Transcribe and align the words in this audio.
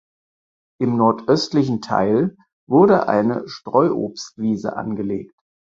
Im 0.79 0.97
nordöstlichen 0.97 1.79
Teil 1.79 2.35
wurde 2.67 3.07
eine 3.07 3.47
Streuobstwiese 3.47 4.75
angelegt. 4.75 5.39